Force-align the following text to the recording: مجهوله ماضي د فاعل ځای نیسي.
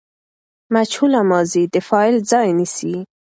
مجهوله 0.73 1.21
ماضي 1.31 1.63
د 1.73 1.75
فاعل 1.87 2.15
ځای 2.31 2.47
نیسي. 2.59 2.95